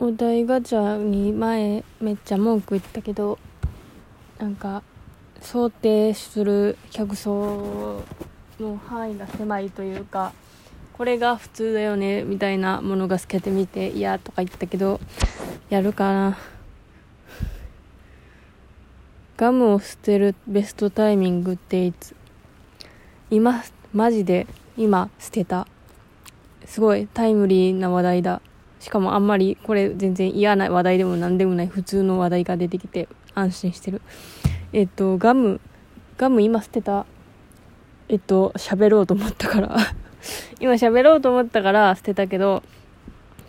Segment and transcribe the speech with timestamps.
[0.00, 3.36] お題ガチャに前めっちゃ文句言ったけど
[4.38, 4.84] なんか
[5.40, 8.04] 想定する客層
[8.60, 10.32] の範囲が狭いというか
[10.92, 15.00] これが普通だよねみたいなものが透けてみて嫌とか言ったけど
[15.68, 16.38] やるかな。
[19.36, 22.14] ガムを捨てるベストタイミングっていつ？
[23.30, 23.62] 今
[23.92, 25.66] マジで今捨てた。
[26.66, 28.40] すごいタイムリーな話題だ。
[28.80, 34.00] しかもあんまりこれ全然嫌な話題でも何でもない普通の話題が出てきて安心してる。
[34.72, 35.60] えっとガム
[36.16, 37.06] ガム今捨てた。
[38.08, 39.76] えっと喋ろうと思ったから。
[40.60, 42.62] 今喋ろうと思ったから捨てたけど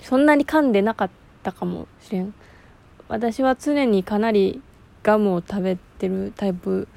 [0.01, 1.09] そんなに噛んでなかっ
[1.43, 2.33] たかもしれん。
[3.07, 4.61] 私は常にかなり
[5.03, 6.87] ガムを食べてるタイプ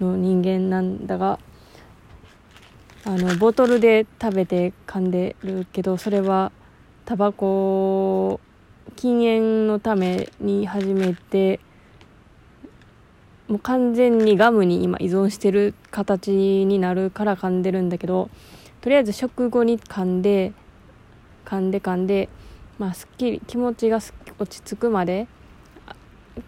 [0.00, 1.38] の人間なんだが
[3.04, 6.52] あのボトルで食べて噛んでるけどそれは
[7.04, 8.40] タバコ
[8.96, 11.60] 禁煙のために始めて
[13.48, 18.30] もう完全にガムに今依存してる形になるから噛んでるんだけど
[18.80, 20.52] とりあえず食後に噛んで
[21.44, 22.28] 噛んで噛んで
[22.78, 23.98] まあすっきり気持ちが
[24.38, 25.26] 落ち着くまで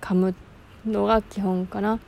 [0.01, 0.35] 噛む
[0.87, 1.99] のが基本かな、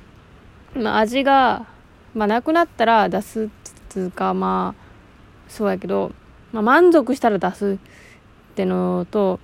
[0.74, 1.66] まあ、味が、
[2.14, 3.50] まあ、なくなったら出す
[3.88, 4.86] つうかまあ
[5.48, 6.12] そうやけど、
[6.52, 7.78] まあ、満足したら出す
[8.56, 9.38] ってのと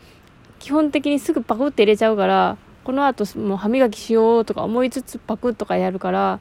[0.58, 6.41] 基本的にすぐパクって入れちゃうからこの後もう歯磨きしようとか思いつつパクッとかやるから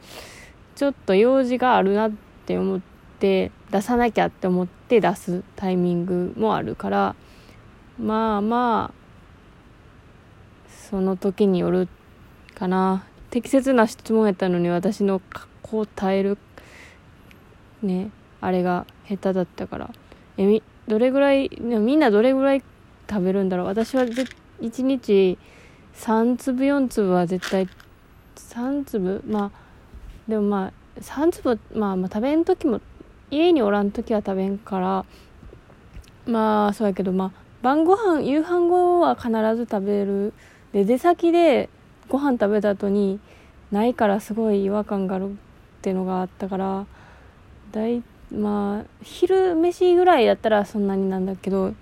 [0.76, 2.12] ちょっと用事があるなっ
[2.46, 2.82] て思っ
[3.20, 7.16] て出さなきゃって思って出すタイミングもあるから
[8.00, 9.02] まあまあ
[10.70, 11.90] その時による
[12.56, 13.06] かな。
[13.32, 15.22] 適切な質問やったのに私の
[15.62, 16.38] 答える
[17.82, 19.90] ねあれが下手だったから。
[20.38, 22.62] えみどれぐらいみんなどれぐらい
[23.10, 23.68] 食べるんだろう。
[23.68, 25.38] 私は1日
[25.96, 27.70] 3粒4粒は絶対
[28.36, 29.24] 3粒？
[29.26, 29.52] まあ
[30.28, 32.82] でもまあ3粒まあまあ食べん時も
[33.30, 35.06] 家におらん時は食べんから
[36.26, 37.32] まあそうやけどまあ
[37.62, 40.34] 晩ご飯夕飯後は必ず食べる。
[40.74, 41.70] で出先で
[42.10, 43.22] ご飯食べた後に
[43.72, 45.34] ないからすごい違和感があるっ
[45.82, 46.86] ていうのがあったから
[47.72, 51.74] だいまあ昼飯ぐらいだったらそんなになんだけど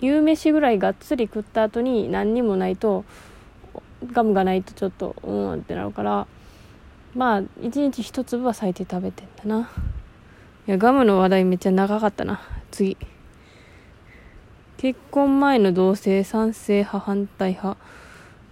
[0.00, 3.04] 夕飯ぐらいがっつり食った後に何にもないと
[4.12, 6.26] ガムがないとちょっとうんってなるから
[7.14, 9.70] まあ一日一粒は最低食べてんだな。
[10.66, 12.40] いやガムの話題めっちゃ長かったな。
[12.70, 12.96] 次。
[14.76, 17.78] 結婚前の同性賛成派反対派。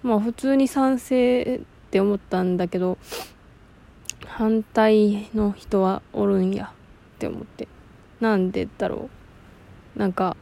[0.03, 2.99] まあ普通に賛成って思ったんだけど
[4.27, 6.73] 反対の人はおるんや。
[7.19, 7.67] って思って。
[8.21, 9.11] なんでだろ
[9.97, 9.99] う。
[9.99, 10.37] なんか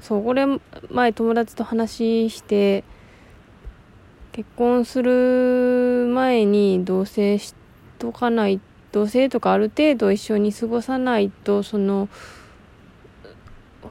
[0.00, 0.46] そうこれ
[0.90, 2.84] 前友達と話して
[4.32, 7.54] 結婚する前に同棲し
[7.98, 8.60] とかない
[8.92, 12.08] 同棲とかある程度一緒に過ごさないとその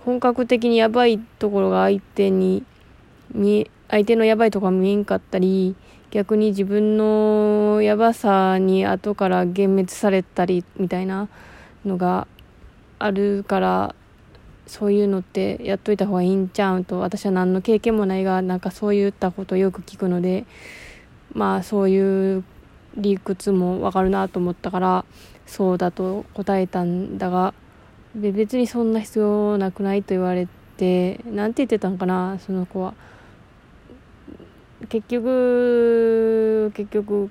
[0.05, 2.63] 本格的にやばいところが相手に
[3.33, 5.75] 見相手のやばいとこが見えんかったり
[6.15, 11.27] 逆に自分のやばさに後から幻滅されたりみたいな
[11.85, 12.25] のが
[12.99, 13.95] あるから
[14.65, 20.45] そういうのってやっといた方がいいんちゃうと私は何の経験もないがなんかそういったことをよく聞くので
[21.33, 22.45] まあそういう
[22.95, 25.03] 理屈もわかるなと思ったから
[25.45, 27.53] そうだと答えたんだが
[28.15, 32.93] 別にそんな必要なくないと言われて何て言ってたんかなその子は。
[34.89, 37.29] 結局結局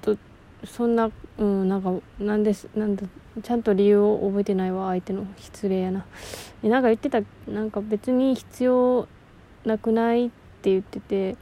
[0.00, 0.16] と
[0.64, 3.02] そんなうんなんかなんですなんだ
[3.42, 6.06] ちゃんと理由を覚えてないわ相手の失礼やな。
[6.62, 7.20] えなんか言ってた
[7.50, 9.08] なんか別に必要
[9.64, 10.30] なくないっ
[10.62, 11.36] て言ってて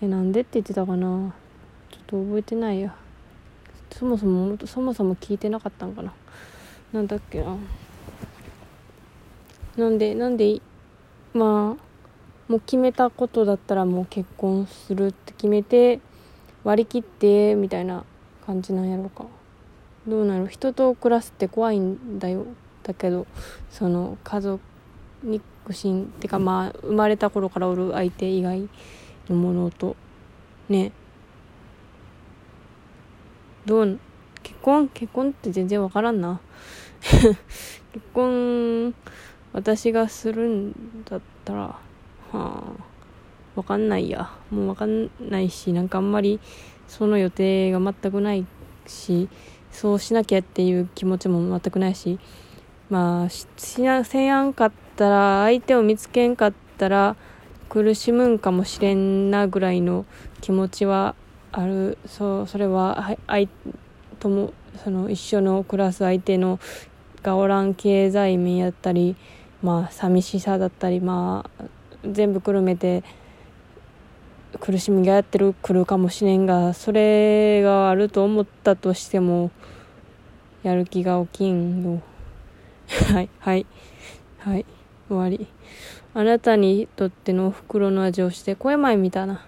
[0.00, 1.34] えなんでって言ってたかな。
[1.90, 2.94] ちょっと覚えてないや。
[3.90, 6.12] そもそもそもそも聞いてなかったんかな。
[6.92, 7.56] なんだっけな。
[9.76, 10.60] なんでなんで
[11.34, 11.85] まあ
[12.48, 16.00] もう決めたことだったらもう結婚するって決めて
[16.64, 18.04] 割り切ってみたいな
[18.46, 19.26] 感じなんやろうか。
[20.06, 20.46] どうなる？
[20.46, 22.46] 人と暮らすって怖いんだよ。
[22.84, 23.26] だけど
[23.70, 24.62] その家族
[25.24, 28.68] 肉親ってかまあ生まれた頃からおる相手以外
[29.28, 29.96] のものと。
[30.68, 30.92] ね。
[33.64, 33.98] どう
[34.44, 34.88] 結婚？
[34.88, 36.40] 結婚って全然わからんな。
[37.02, 37.36] 結
[38.14, 38.94] 婚
[39.52, 41.78] 私がするんだったら
[42.32, 42.96] はあ。
[43.56, 44.30] わかんないや。
[44.50, 46.38] もうわかんないしなんかあんまり
[46.88, 48.46] その予定が全くない
[48.86, 49.28] し
[49.72, 52.18] そうしなきゃっていう気持ちも全くないし
[52.90, 57.16] まあしなせやんかったら相手を見つけんかったら
[57.68, 60.04] 苦しむんかもしれんなぐらいの
[60.40, 61.14] 気持ちは
[61.52, 61.98] ある。
[62.06, 63.48] そうそれは相
[64.20, 64.52] とも
[64.84, 66.60] その一緒のクラス相手の
[67.22, 69.16] がおらん経済面やったり
[69.62, 71.64] まあ寂しさだったりまあ
[72.12, 73.02] 全部くるめて
[74.60, 79.50] 苦しみがやってるくるかもしれんがそれがあると思ったとしても
[80.62, 82.02] やる気が起きんよ
[83.12, 83.66] はいはい
[84.38, 84.66] はい
[85.08, 85.46] 終わり。
[86.14, 89.44] あなたにとってのお袋の味をして声前見たな。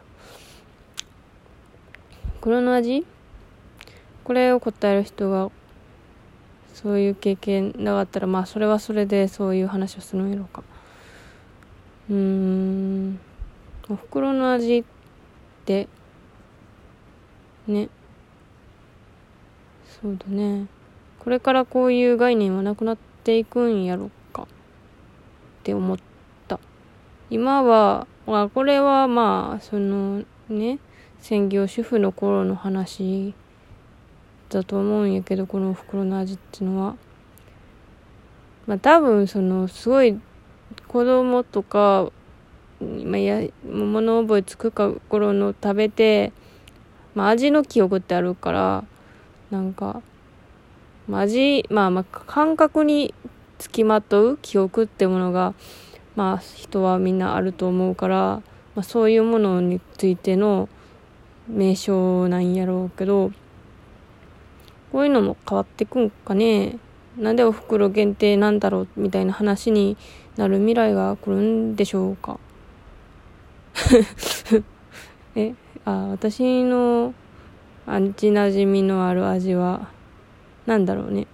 [2.41, 3.07] 袋の味？
[4.23, 5.51] これを答える人が
[6.75, 10.63] そういう経験なかったらまあそれはそれでそういう話をするんやろうか。
[12.11, 13.21] うーん。
[13.91, 14.85] お袋の味っ
[15.65, 15.89] て
[17.67, 17.89] ね。
[20.01, 20.67] そうだね。
[21.19, 24.43] これからこういう概念はなくなっていくんやろか。
[24.43, 24.47] っ
[25.63, 25.99] て思っ
[26.47, 26.61] た。
[27.31, 30.79] 今は、あ、これはまあそのね
[31.19, 33.35] 専業主婦の頃の話
[34.49, 36.97] だと思うんやけどこのお袋の味ってのは。
[38.67, 40.19] まあ多分そのすごい
[40.87, 42.11] 子供とか
[42.81, 46.33] まあ、や物覚えつくか頃の食べて、
[47.15, 48.85] まあ、味の記憶ってあるから
[49.51, 50.01] なんか、
[51.09, 53.15] まあ、味まあまあ感覚に
[53.59, 55.55] つきまとう記憶ってものが
[56.15, 58.43] まあ人はみんなあると思うから、ま
[58.81, 60.69] あ、そういうものについての
[61.49, 63.33] 名称なんやろうけど
[64.93, 66.79] こういうのも変わってくんかね。
[67.19, 69.97] なんでお袋限定なんだろうみたいな話に
[70.39, 72.39] なる未来が来るんでしょうか？
[75.35, 75.55] え
[75.85, 77.13] あ私の
[77.87, 79.89] 味なじみのある味は
[80.67, 81.27] 何だろうね。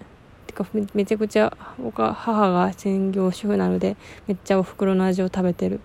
[0.47, 1.55] てかめちゃくちゃ
[1.93, 3.97] 母が専業主婦なので
[4.27, 5.81] めっちゃお袋の味を食べてる。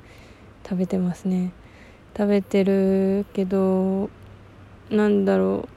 [0.63, 1.51] 食べてますね。
[2.17, 4.09] 食べてるけど
[4.89, 5.69] なんだろう。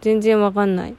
[0.00, 0.96] 全然わかんない。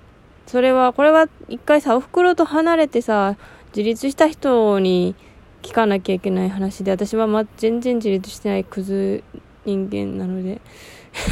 [0.48, 3.36] それはこれは一回さお袋と離れてさ
[3.75, 5.16] 自立した人に
[5.64, 9.24] 聞かなきゃいけない話で私は、ま、全然自立してないクズ
[9.66, 10.62] 人間なので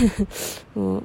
[0.74, 1.04] も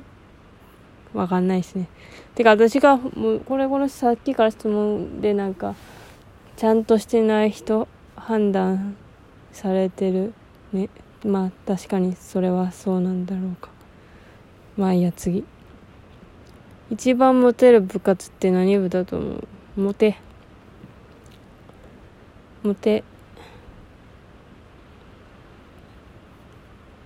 [1.15, 1.89] うわかんないですね。
[2.35, 5.75] てか私がもうこれこのさっきから質問でなんか
[6.57, 8.97] ちゃんとしてない人判断
[9.53, 10.35] されてる
[10.73, 10.89] ね。
[11.25, 13.71] まあ確かにそれはそうなんだろうか。
[14.77, 15.45] まあいいや次。
[16.91, 19.37] 一番モテる部活って何部だと思
[19.77, 19.81] う？
[19.81, 20.19] モテ。
[22.67, 23.05] モテ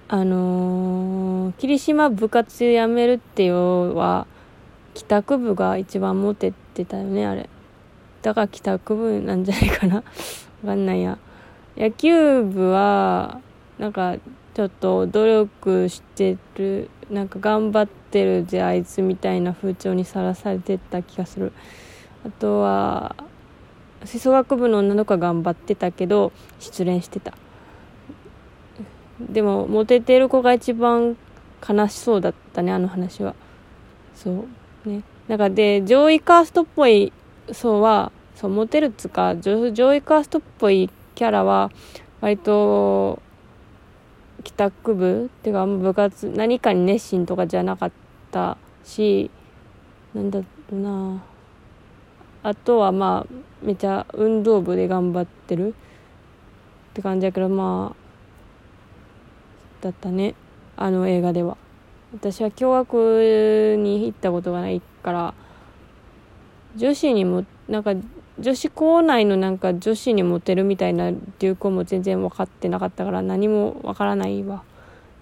[0.08, 4.26] あのー、霧島部活辞めるっていうは
[4.94, 7.48] 帰宅部が一番モテてたよねあれ。
[8.22, 9.96] だから帰宅部なんじゃないかな。
[10.64, 11.18] わかんないや。
[11.76, 13.40] 野球部は
[13.78, 14.16] なんか
[14.54, 21.52] ちょっと努力してるなんか頑張ってるぜあいつみたいな風潮にさらされてった気がする。
[22.26, 23.14] あとは
[24.04, 27.34] 吹奏楽部の女の子は頑張ってたけど失恋してた。
[29.20, 31.16] でもモテてる子が一番
[31.68, 33.34] 悲しそうだったねあの話は。
[34.14, 34.46] そ
[34.84, 35.02] うね。
[35.28, 37.12] なんかで上位カーストっぽい
[37.52, 41.70] 層はそうモテるっつか上位カーストっぽいキャラは
[42.20, 43.20] 割と
[44.42, 47.92] 帰宅部っていうか部活何かに熱心とかじゃなかっ
[48.30, 49.30] たし
[50.14, 51.29] なんだろうな。
[52.42, 55.72] あとはまあめちゃ運動部で頑張ってるっ
[56.94, 58.00] て感じやけどまあ
[59.82, 60.34] だったね
[60.76, 61.56] あの映画では
[62.12, 65.34] 私は共学に行ったことがないから
[66.76, 67.94] 女子にもなんか
[68.38, 74.62] 女子校内のなんか女子にモテるみたいな流行も全然分かってなかったから何も分からないわ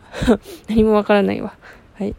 [0.69, 1.55] 何も分からないわ
[1.95, 2.15] はい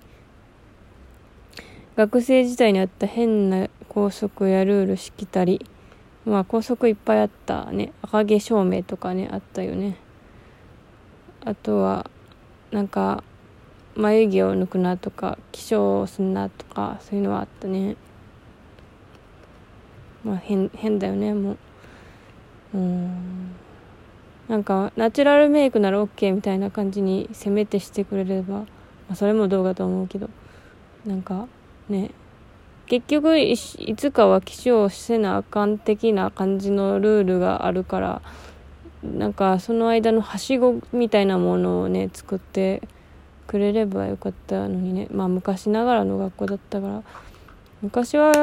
[1.95, 3.67] 学生時代にあった変な
[3.99, 5.65] 校則やルールしきたり
[6.23, 7.91] まあ校則いっぱいあったね。
[8.01, 9.97] 赤毛証明とかねあったよね。
[11.43, 12.09] あとは
[12.71, 13.25] なんか
[13.95, 17.97] 眉毛を抜くなとか化粧をすんなとかそういうのはあったね。
[20.23, 21.57] まあ変変だよねもう。
[22.75, 23.51] うん。
[24.47, 28.65] なんかナチュラルメイクなら OK みたいな感じにせめてしてくれれば、ま
[29.11, 30.29] あ、それもどうかと思うけど。
[31.05, 31.47] なんか
[31.89, 32.11] ね。
[32.89, 38.21] 結局いつかは化粧せなあかん的な感じのルールがあるから
[39.03, 42.81] なんかその間のはしごみたいなものをね作って
[43.45, 45.07] くれればよかったのにね。
[45.11, 47.03] まあ昔ながらの学校だったから。
[47.83, 48.33] 昔は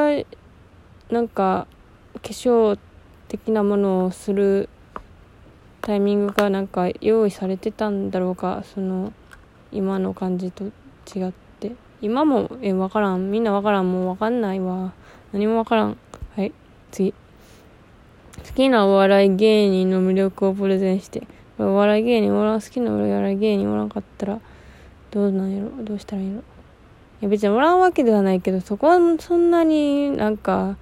[1.10, 1.66] なんか
[2.14, 2.78] 化粧
[3.26, 4.68] 的なものをする
[5.80, 9.12] タイミングがなんか用意されてたんだろうかその
[9.72, 10.68] 今の感じと違
[11.28, 11.45] って。
[12.00, 13.30] 今もえ分からん。
[13.30, 13.90] みんな分からん。
[13.90, 14.92] もう分かんないわ。
[15.32, 15.96] 何も分からん。
[16.36, 16.52] はい
[16.90, 17.12] 次。
[17.12, 21.26] 好きなお笑い芸人の魅力をプレゼンして。
[21.58, 24.40] お笑い芸人おらん好きなお笑い芸人おらんかったら
[25.10, 25.70] どうなんやろ？
[25.82, 26.40] どうしたらいいの？
[26.40, 26.42] い
[27.22, 30.76] や別におらんわけではないけどそこはそんなになんか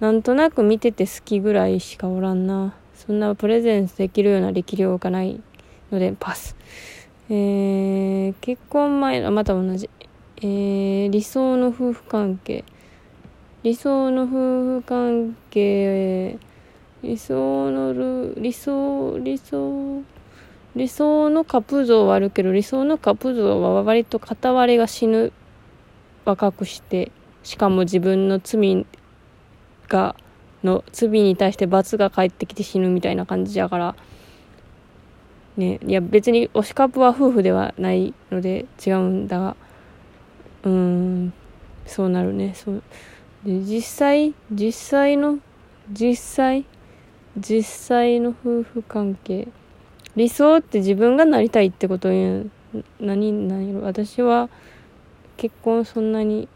[0.00, 2.74] なんとなく見てて好きぐらいしかおらんな。
[2.96, 5.40] そんなプレゼンスできるような力量がない
[5.92, 6.56] のでパス。
[7.30, 9.88] えー、結婚前あまた同じ。
[10.40, 12.64] えー、理想の夫婦関係。
[13.64, 14.28] 理想の夫
[14.80, 16.38] 婦関係
[17.02, 20.04] 理想のる理想理想
[20.76, 25.32] 理想のカップ像はあるけど理想のカップ像は割と片割れが死ぬ。
[26.24, 27.10] 若くして。
[27.42, 28.86] しかも自分の罪
[29.88, 30.14] が
[30.62, 33.96] の罪に対して罰が返ってきて死ぬみたいな感じやから。
[35.56, 39.56] ねいや別に推しカプは夫婦ではないので違うんだが。
[40.64, 41.32] うん。
[41.86, 42.52] そうなるね。
[42.54, 42.82] そう。
[43.44, 45.38] で実際実際の
[45.90, 46.64] 実際
[47.38, 49.48] 実際の夫婦関係。
[50.16, 52.50] 理想って自分がなりたいってことに
[52.98, 54.48] 何何私は
[55.36, 56.48] 結婚そんなに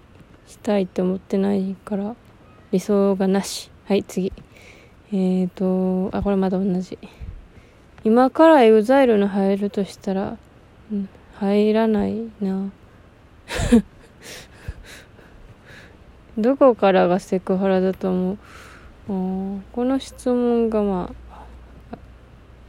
[0.49, 2.17] したいって思ってないから
[2.73, 3.71] 理想がなし。
[3.85, 4.33] はい次。
[5.13, 6.99] えーとあこれまだ同じ。
[8.05, 10.37] 今から EXILE の入るとしたら、
[11.35, 12.73] 入らないな。
[16.39, 18.39] どこからがセクハラだと思う？
[19.09, 21.13] この質問がま
[21.93, 21.99] あ、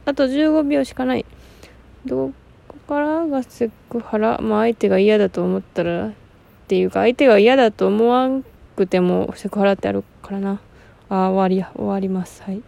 [0.04, 1.24] あと15秒しかない。
[2.04, 2.32] ど
[2.68, 4.38] こからがセクハラ？
[4.40, 6.12] まあ相手が嫌だと思ったら、っ
[6.68, 8.44] ていうか相手が嫌だと思わん
[8.76, 10.60] くてもセクハラってあるからな。
[11.08, 12.42] あ、終わりや、終わります。
[12.42, 12.62] はい。